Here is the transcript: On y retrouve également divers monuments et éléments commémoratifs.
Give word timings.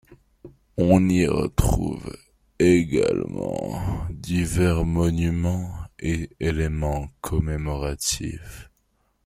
On 0.79 1.07
y 1.09 1.27
retrouve 1.27 2.17
également 2.57 3.71
divers 4.09 4.83
monuments 4.83 5.75
et 5.99 6.31
éléments 6.39 7.09
commémoratifs. 7.21 8.71